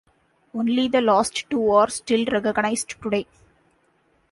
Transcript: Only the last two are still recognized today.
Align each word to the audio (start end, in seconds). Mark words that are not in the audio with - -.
Only 0.55 0.87
the 0.87 0.99
last 0.99 1.47
two 1.51 1.69
are 1.73 1.87
still 1.91 2.25
recognized 2.25 2.99
today. 3.03 3.27